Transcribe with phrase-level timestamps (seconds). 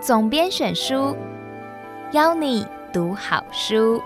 [0.00, 1.16] 总编选书，
[2.12, 4.02] 邀你读好书。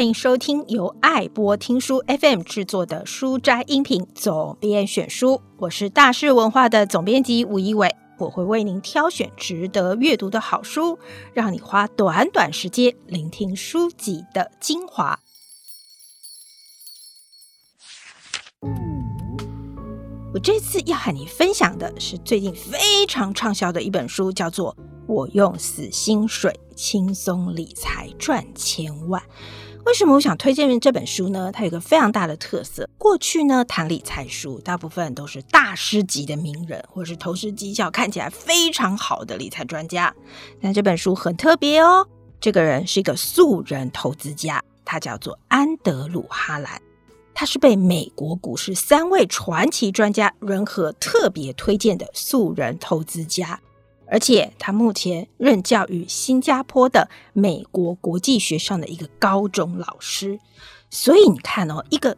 [0.00, 7.94] 欢迎收听由爱播听书 FM 制作的书斋音频总编选书，我是大是文化的总编辑吴一伟。
[8.16, 10.98] 我会为您挑选值得阅读的好书，
[11.34, 15.20] 让你花短短时间聆听书籍的精华。
[20.32, 24.74] 我这次要和你分享的是最近非常畅销的一本书，叫做
[25.06, 29.22] 《我用死薪水轻松理财赚千万》。
[29.86, 31.50] 为什么我想推荐这本书呢？
[31.50, 32.88] 它有个非常大的特色。
[32.98, 40.14] 过去呢，谈理财书，大部分都是大师级的名人，或是投资绩效看起来非常好的理财专家。
[40.60, 42.06] 但这本书很特别哦，
[42.40, 46.80] 这个人是一个素人投资家，他叫做安德鲁·哈兰，
[47.34, 53.58] 他是被美国股市三位传奇专家联合特别推荐的素人投资家。
[54.10, 60.40] 而且他目前任教于新加坡的美国国际学校的一个高中老师，
[60.90, 62.16] 所以你看哦，一个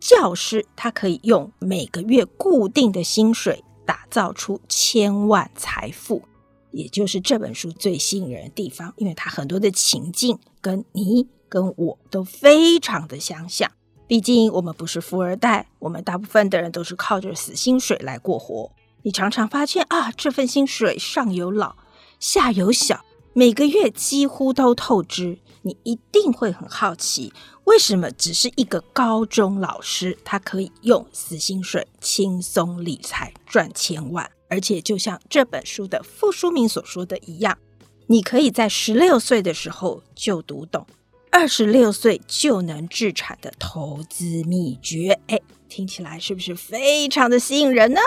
[0.00, 6.22] 教师他可以用每个月固定的薪水打造出千万财富，
[6.70, 13.70] 也就是这本书最吸引人的地方，因为他很多的情境跟你跟我都非常的相像。
[14.06, 18.70] 毕竟我们不是富二代，我们大部分的人都是靠着死薪水来过活。
[19.04, 21.76] 你常常发现啊，这份薪水上有老，
[22.18, 25.38] 下有小，每个月几乎都透支。
[25.60, 27.30] 你一定会很好奇，
[27.64, 34.30] 为什么只是一个高中老师，他可以用死薪水轻松理财赚千万？
[34.48, 37.58] 而且就像这本书的副书名所说的一样，
[38.06, 40.86] 你可以在十六岁的时候就读懂，
[41.30, 45.20] 二十六岁就能置产的投资秘诀。
[45.26, 45.38] 哎，
[45.68, 48.00] 听起来是不是非常的吸引人呢？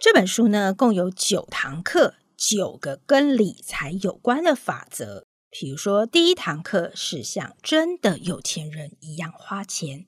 [0.00, 5.26] 这本书呢，共有九堂课，九个跟理财有关的法则。
[5.50, 10.06] 比如说，第一堂课是像真的有钱人一样花钱；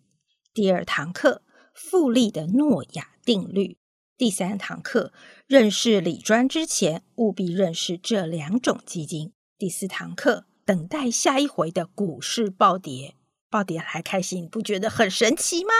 [0.54, 1.42] 第二堂课，
[1.74, 3.76] 复利的诺亚定律；
[4.16, 5.12] 第三堂课，
[5.46, 13.14] 认识理专之前，务必认识这两种基金；第四堂课，等待下一回的股市暴跌，
[13.50, 15.74] 暴跌还开心，不觉得很神奇吗？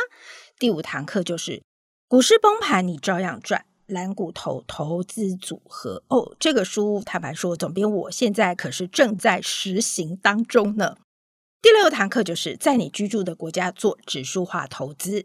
[0.58, 1.62] 第五堂课就是
[2.06, 3.64] 股市崩盘，你照样赚。
[3.92, 10.96] 蓝骨头投资组合哦，这个书坦白说，总编我现在可是正在实行当中呢。
[11.60, 15.24] 第六堂课就是在你居住的国家做指数化投资。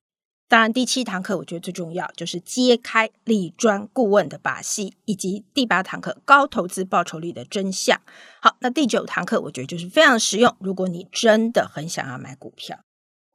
[0.50, 8.00] 当然，第七堂课我觉得最重要，就是揭开理专顾问的把戏，以及第八堂课高投资报酬率的真相。
[8.42, 10.56] 好，那第九堂课我觉得就是非常实用。
[10.60, 12.80] 如果你真的很想要买股票，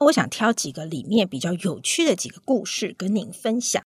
[0.07, 3.83] 我想挑几个里面比较有趣的几个故事跟您分享。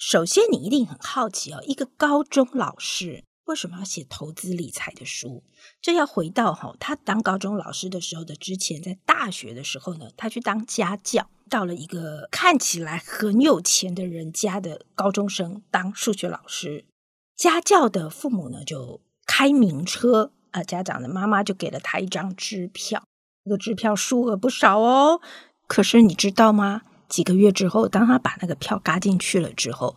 [0.00, 5.44] 首先，你一定很好奇哦，一个高中老师为什么要写投资理财的书？
[5.82, 16.86] 这要回到哈，他当高中老师的时候的之前，在大学的时候呢，他去当家教，到了一个看起来很有钱的人家的高中生当数学老师。
[17.36, 23.04] 家教的父母呢，就开名车啊，家长的妈妈就给了他一张支票，
[23.44, 25.20] 这个支票数额不少哦。
[25.66, 26.80] 可是你知道吗？
[27.10, 29.96] 几个月之后，当他把那个票嘎进去了之后，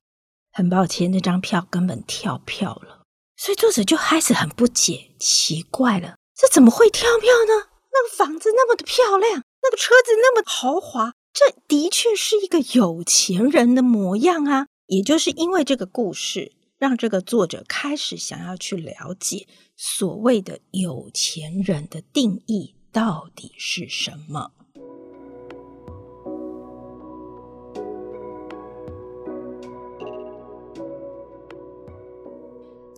[0.51, 3.03] 很抱歉，那张票根本跳票了。
[3.37, 7.69] 所以作者就开始很不解，奇怪了，这怎么会跳票呢？
[7.93, 14.67] 那个房子那么的漂亮，那个车子那么豪华，这的确是一个有钱人的模样啊。
[14.87, 19.47] 也就是因为这个故事，让这个作者开始想要去了解
[19.77, 24.51] 所谓的有钱人的定义到底是什么。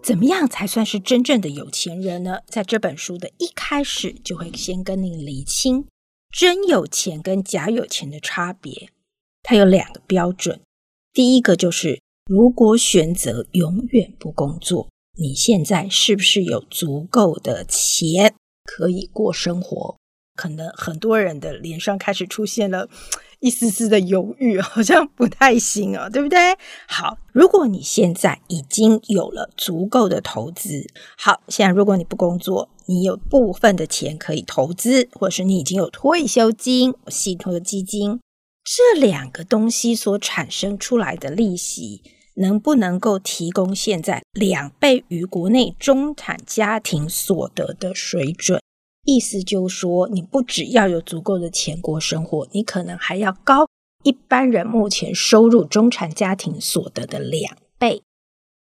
[0.06, 2.42] 怎么样才算是真正的有钱人呢？
[2.46, 5.88] 在这本书的一开始，就会先跟你厘清
[6.31, 8.90] 真有钱跟假有钱的差别。
[9.42, 10.62] 它有两个标准，
[11.12, 19.98] 第一个就是如果选择永远不工作，你现在是不是有足够的钱可以过生活？
[20.36, 22.88] 可能很多人的脸上开始出现了
[23.40, 26.38] 一丝丝的犹豫， 好像不太行哦，对不对？
[26.88, 30.86] 好，如果你现在已经有了足够的投资，
[31.18, 38.20] 好，现在如果你不工作，你有部分的钱可以投资，或者是你已经有退休金、信托基金，
[38.64, 42.02] 这两个东西所产生出来的利息，
[42.36, 48.60] 能不能够提供现在两倍于国内中产家庭所得的水准？
[49.06, 53.69] 意思就是说，你不只要有足够的钱过生活，你可能还要高
[54.04, 58.04] 一般人目前收入中产家庭所得的两倍。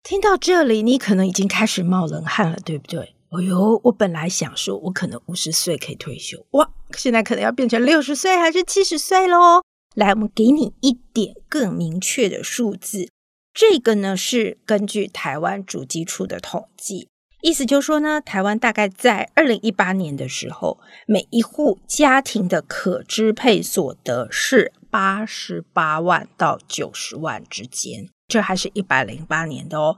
[0.02, 3.14] 听到这里，你可能已经开始冒冷汗了，对不对？
[3.30, 9.62] 哎呦，我本来想说，我可能五十岁可以退休，哇，现在可能要变成六十岁还是七十岁喽？
[9.94, 13.10] 来，我们给你一点更明确的数字。
[13.52, 17.08] 这个呢，是根据台湾主计处的统计。
[17.40, 29.96] 意思就是说呢，台湾大概在二零一八年的时候，每一户家庭的可支配所得是八十八万到九十万之间，这还是一百零八年的哦。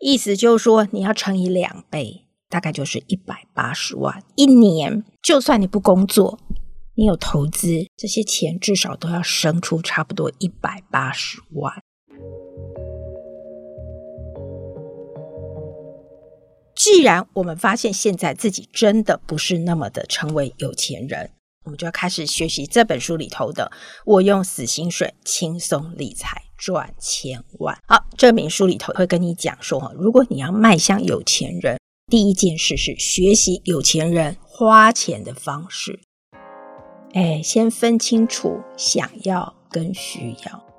[0.00, 5.02] 意思就是说，你要乘以两倍，大概就是一百八十万一年。
[5.22, 6.38] 就算你不工作，
[6.96, 11.82] 你有投资，这些钱至少都要生出差不多一百八十万。
[16.82, 21.30] 既然我们发现现在自己真的不是那么的成为有钱人，
[21.64, 23.70] 我们就要开始学习这本书里头的
[24.04, 27.78] “我用死薪水轻松理财赚千万”。
[27.86, 31.78] 好，这本书里头会跟你讲说，如果你要迈向有钱人，
[32.10, 36.00] 第一件事是学习有钱人花钱的方式。
[37.12, 40.71] 哎，先分清楚想要跟需要。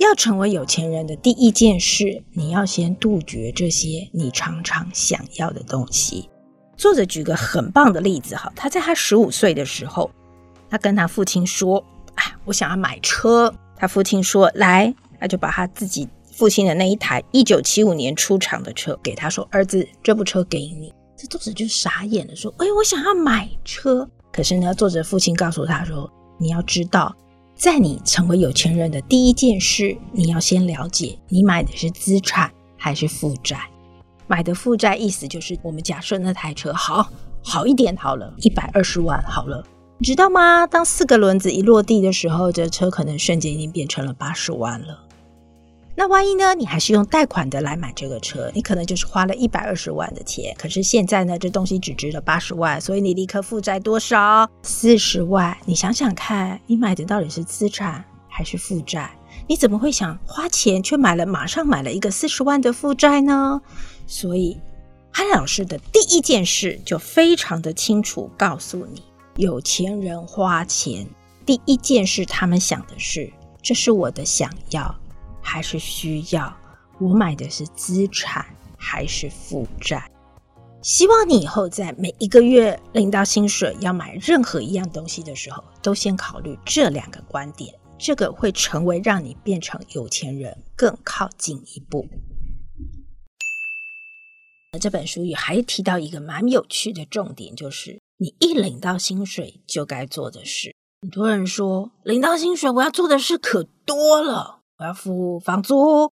[0.00, 6.26] 要成为有钱人的第一件事，你要先杜绝这些你常常想要的东西。
[6.74, 10.10] 作者举个很棒的例子哈，他在他十五岁的时候，
[10.70, 11.84] 他跟他父亲说
[12.16, 26.10] ：“哎，我想要买车。”他父亲说：“来。”他就把他自己父亲的那一台一九七五年出厂的车给他说：“儿子，这部车给你。”这作者就傻眼了，说：“哎，我想要买车。”可是呢，作者父亲告诉他说
[26.40, 27.14] ：“你要知道。”
[27.60, 33.60] 在你成为有钱人的第一件事，你要先了解你买的是资产还是负债。
[34.26, 37.06] 买的负债意思就是，我们假设那台车好
[37.42, 39.62] 好一点好了，一百二十万好了，
[39.98, 40.66] 你知道吗？
[40.66, 44.98] 当四个轮子一落地的时候，这车可能瞬间已经变成了八十万了。
[46.00, 46.54] 那万一呢？
[46.54, 50.56] 你还是用贷款的来买这个车，你可能就是花了一百二十万的钱。
[50.56, 54.48] 可是现在呢，这东西只值了八十万，所以你立刻负债多少？
[54.62, 55.54] 四十万。
[55.66, 59.10] 你想想看，你买的到底是资产还是负债？
[59.46, 63.60] 你怎么会想花钱却买了马上买了一个四十万的负债呢？
[64.06, 64.58] 所以，
[65.12, 69.02] 哈老师的第一件事就非常的清楚告诉你：
[69.36, 71.06] 有钱人花钱
[71.44, 73.30] 第一件事，他们想的是，
[73.60, 74.94] 这是我的想要。
[75.42, 76.56] 还是需要？
[77.00, 78.44] 我买的是资产
[78.78, 80.10] 还是负债？
[80.82, 92.06] 希望你以后在每一个月领到薪水要买任何一样东西的时候，都先考虑这两个观点，这个会成为让你变成有钱人更靠近一步。
[94.80, 100.74] 这本书也还提到一个蛮有趣的重点，就是你一领到薪水就该做的事。
[101.02, 104.59] 很多人说，领到薪水我要做的事可多了。
[104.80, 106.10] 我要付房租，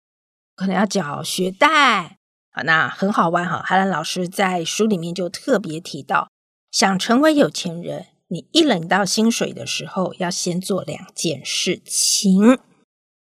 [0.56, 2.16] 可能要缴学贷，
[2.50, 3.62] 好，那很好玩哈。
[3.62, 6.31] 海兰老师在书里面就特别提到，
[6.70, 12.58] 想成为有钱人，你一领到薪水的时候，要先做两件事情。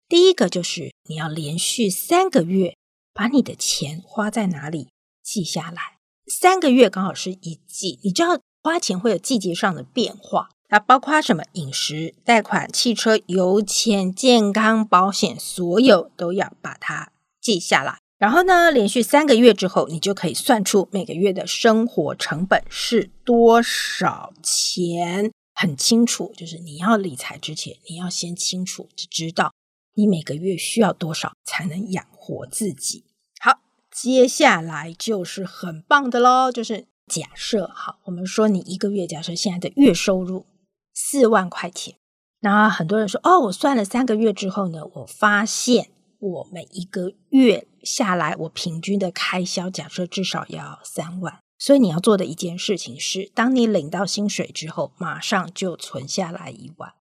[0.07, 2.77] 第一个就是你要连续三个月
[3.15, 4.91] 把你的钱花在哪里
[5.23, 10.51] 记下来，三个月刚好是一季，你知道花钱会有季节上的变化。
[10.71, 11.43] 它包括什么？
[11.55, 17.11] 饮食、贷款、汽车、油钱、健康保险，所有都要把它
[17.41, 17.99] 记下来。
[18.19, 26.33] 然后呢，连续三个月之后，你就可以算出每个月的生活成本是多少钱，很清楚。
[26.37, 29.53] 就是你要理财之前，你要先清楚知道
[29.95, 33.03] 你每个月需要多少才能养活自己。
[33.41, 33.59] 好，
[33.91, 40.47] 接下来就是很棒的喽，就是假设好，我们说你一个月，假设现在的月收入。
[40.93, 41.97] 四万块钱，
[42.41, 51.41] 那很多人说哦，我算了三个月之后呢，我发现我每一个月下来，我平均的开销假设至少要三万。
[51.59, 56.95] 所以你要做的一件事情是，当你领到薪水之后，马上就存下来一万。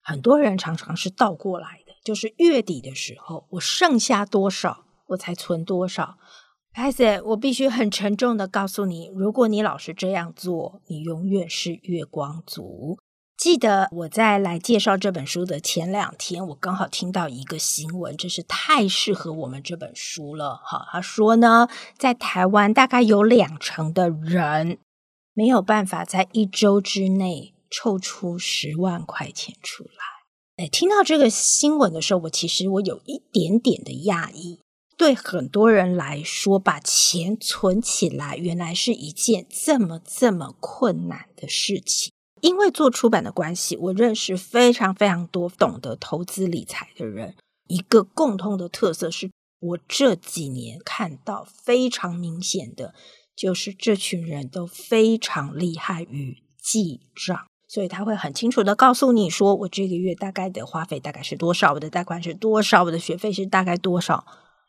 [0.00, 6.16] 很多人常常是倒过来的，就是月底的时候，我剩下多少，我才存多少。
[6.74, 12.98] 孩子，我必须很沉重的告诉你，如果你老是这样做，你永远是月光族。
[13.36, 20.56] 记得我在来介绍这本书的前两天，我刚好听到一个新闻，真是太适合我们这本书了。
[20.64, 24.78] 哈，他说呢，在台湾大概有两成的人
[25.34, 30.64] 没有办法在一周之内凑出十万块钱出来。
[30.64, 34.60] 哎，听到这个新闻的时候，我其实我有一点点的讶异。
[34.96, 42.12] 对很多人来说，把钱存起来原来是一件这么这么困难的事情。
[42.40, 47.34] 因为做出版的关系，我认识非常非常多懂得投资理财的人。
[47.68, 49.30] 一个共通的特色是，
[49.60, 52.94] 我这几年看到非常明显的，
[53.36, 64.26] 就是这群人都非常厉害于记账，所以他会很清楚的告诉你说，我这个月大概的花费大概是多少，我的贷款是多少，我的学费是大概多少。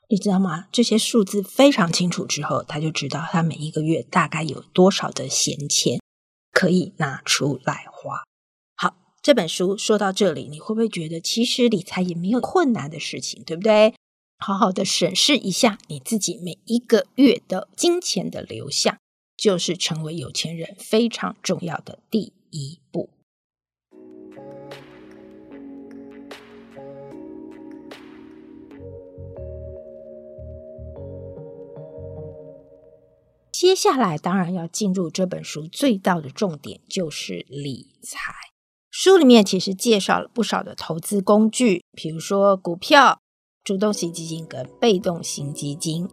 [0.10, 0.67] 你知道吗？
[0.72, 6.00] 这些数字非常清楚之后，他就知道他每一个月大概有多少的闲钱
[6.51, 8.24] 可以拿出来花。
[8.75, 13.95] 好，这本书说到这里，你会不会觉得其实理财也没有困难的事情，对不对？
[14.38, 18.98] 好好的审视一下你自己每一个月的金钱的流向，
[19.38, 23.10] 就是成为有钱人非常重要的第一步。
[33.53, 38.19] 接下来当然要进入这本书最大的重点，就是理财。
[38.89, 43.19] 书里面其实介绍了不少的投资工具，比如说股票、
[43.63, 46.10] 主动型基金跟被动型基金。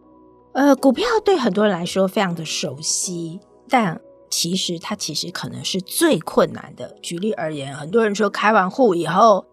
[0.53, 6.95] 呃，股票对很多人来说非常的熟悉，但其实它其实可能是最困难的。
[7.01, 9.43] 举例而言，很多人说开完户以后，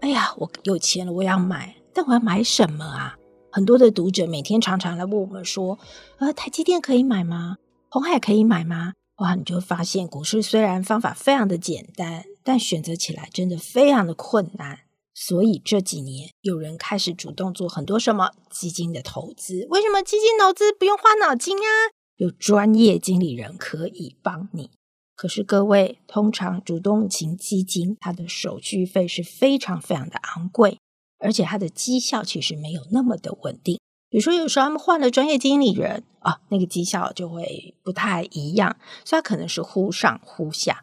[0.00, 3.16] 哎呀，我有钱了，我要买，但我要买什么啊？
[3.56, 5.78] 很多的读者每天常常来问我们说
[6.20, 7.56] ：“呃，台积电可以买吗？
[7.88, 14.80] 红海可以买吗？”哇，你就发现股市虽然方法非常的简单，但选择起来真的非常的困难。
[15.14, 19.66] 所以这几年有人开始主动做很多什么基金的投资。
[19.70, 21.96] 为什么基金投资不用花脑筋啊？
[22.16, 24.68] 有专业经理人可以帮你。
[25.14, 30.78] 可是各位，通常主动型基金它的手续费是非常非常的昂贵。
[31.18, 40.82] 而且它的绩效其实没有那么的稳定，比如说有时候他们换了专业经理人啊，那个绩效就会不太一样，所以它可能是忽上忽下。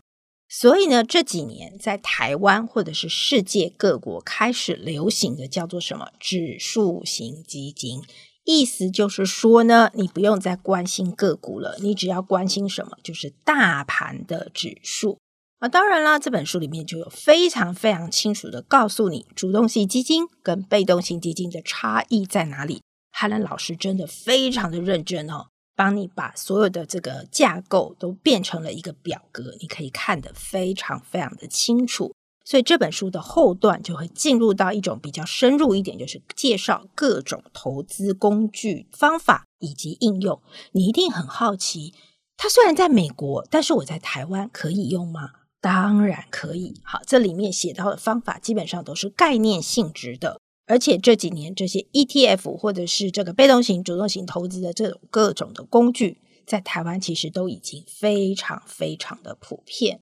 [0.50, 8.04] 所以呢，这几年在台湾或者是世界各国开始流行的叫做什么指数型基金，
[8.44, 15.18] 意思就是说呢，你不用再关心个股了，你只要关心什么，就是大盘的指数。
[15.64, 22.82] 啊，当然啦，这本书里面就有非常非常清楚的告诉你，主动性基金跟被动性基金的差异在哪里。
[23.14, 32.14] 哈兰老师真的非常的认真哦，帮你把所有的这个架构都变成了一个表格，你可以看得非常非常的清楚。
[32.44, 40.42] 所以这本书的后段就会进入到一种比较深入一点，就是介绍各种投资工具、方法以及应用。
[40.74, 41.94] 你一定很好奇，
[42.36, 45.30] 它虽然在美国，但是我在台湾可以用吗？
[45.64, 46.74] 当然可以。
[46.84, 60.02] 好，这里面写到的方法基本上都是概念性质的，而且这几年这些 ETF 或者是这个被动型、主动型投资的这种各种的工具，在台湾其实都已经非常非常的普遍。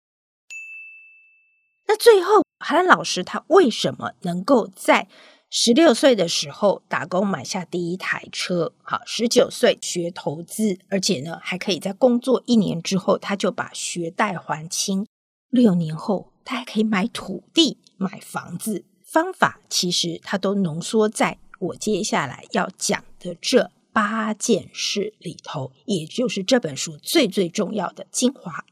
[1.87, 5.07] 那最后，韩兰老师他为什么能够在
[5.51, 8.73] 十六岁的时候打工买下第一台车？
[8.81, 15.05] 好，十九岁学投资，而且呢还可以在工作一年之后，他就把学贷还清。
[15.51, 18.85] 六年后，他还可以买土地、买房子。
[19.03, 28.65] 方法其实他都浓缩在我接下来要讲的这八件事里头，也就是这本书最最重要的精华。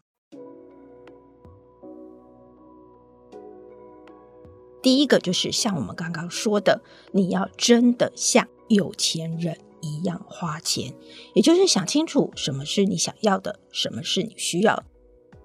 [4.81, 6.81] 第一个就是像我们刚刚说的，
[7.11, 10.95] 你要真的像有钱人一样花钱，
[11.33, 14.85] 也就是想清楚什么是你想要的，什么是你需要的。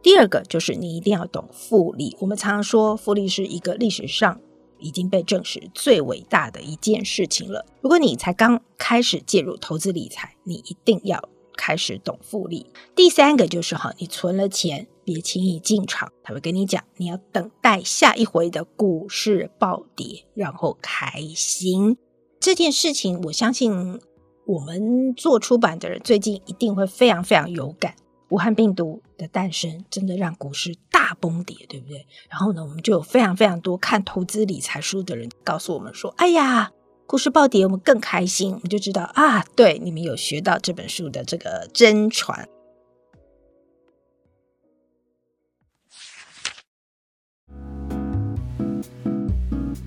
[0.04, 2.14] 第二个就是你一定要懂复利。
[2.20, 4.38] 我们常常说复利是一个历史上
[4.78, 7.64] 已经被证实最伟大的一件事情了。
[7.80, 12.66] 如果你才刚开始介入投资理财，你一定要开始懂复利。
[12.94, 21.96] 第三个就是哈，你存了钱别轻易进场，他会跟你讲，你要等待下一回的股市暴跌，然后开心。
[22.38, 23.98] 这件事情，我相信
[24.44, 27.96] 我们做出版的人最近一定会非常非常有感。
[28.34, 32.04] 武汉病毒的诞生真的让股市大崩跌，对不对？
[32.28, 36.72] 然后呢，我们就有非常非常多看投资理财书的人告诉我们说：“哎呀，
[37.06, 42.48] 股市暴跌，我们更开心。”我们就知道啊，对，你们有学到这本书的这个真传。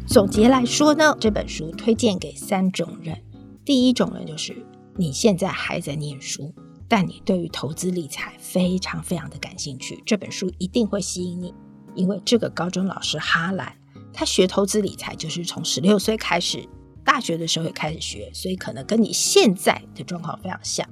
[0.07, 3.21] 总结来说呢，这本书推荐给三种人：
[3.65, 4.55] 第一种人就是
[4.95, 6.55] 你现在还在念书。
[6.87, 11.53] 但你对于投资理财非常非常的感兴趣，这本书一定会吸引你，
[11.95, 13.75] 因为这个高中老师哈兰，
[14.13, 16.67] 他学投资理财就是从十六岁开始，
[17.03, 20.87] 大学的时候也开始学，所以可能跟你现在的状况非常像。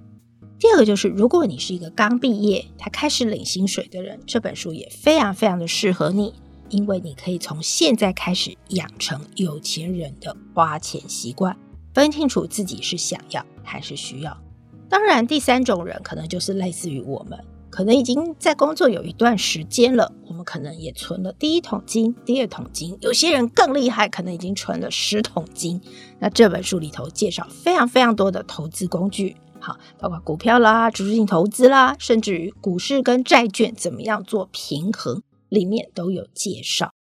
[0.59, 6.33] 第二个就是，如果你是一个刚毕业，他开始领薪水的人，这本书也非常非常的适合你，
[6.69, 11.57] 因为你可以从现在开始养成有钱人的花钱习惯，
[11.93, 14.44] 分清楚自己是想要还是需要。
[14.89, 17.37] 当然，第三种人可能就是类似于我们。
[17.71, 25.81] 可能已经在工作有一段时间了，我们可能也存了第一桶金、第二桶金，有些人更厉害，可能已经存了十桶金。
[26.19, 36.94] 那这本书里头介绍非常非常多的投资工具，好，包括股票啦、指数型投资啦，甚至于股市跟债券怎么样做平衡，里面都有介绍。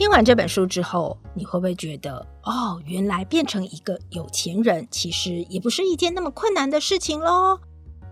[0.00, 7.60] 听完这本书之后，你会不会觉得，哦，原来变成一个有钱人，其实也不是一件那么困难的事情喽？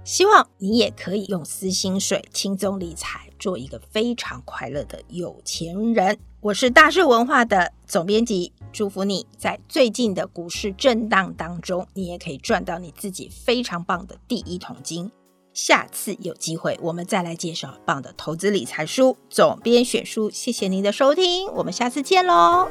[0.04, 6.18] 希望你也可以用私薪水轻松理财，做一个非常快乐的有钱人。
[6.42, 15.10] 我是大树文化的总编辑，祝福你在最近的股市震荡当中，你也可以赚到你自己非常棒的第一桶金。
[15.58, 20.30] 下次有机会，我们再来介绍棒的投资理财书，总编选书。
[20.30, 22.68] 谢谢您的收听，我们下次见喽。